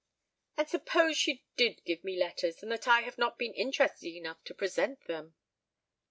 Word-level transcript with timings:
"And 0.57 0.67
suppose 0.67 1.15
she 1.15 1.45
did 1.57 1.83
give 1.85 2.03
me 2.03 2.17
letters 2.17 2.63
and 2.63 2.71
that 2.71 2.87
I 2.87 3.01
have 3.01 3.19
not 3.19 3.37
been 3.37 3.53
interested 3.53 4.09
enough 4.17 4.43
to 4.45 4.55
present 4.55 5.01
them?" 5.03 5.35